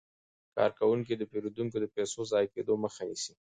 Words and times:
کارکوونکي 0.55 1.13
د 1.17 1.23
پیرودونکو 1.31 1.77
د 1.81 1.85
پيسو 1.95 2.19
د 2.25 2.29
ضایع 2.31 2.49
کیدو 2.55 2.73
مخه 2.83 3.01
نیسي. 3.09 3.33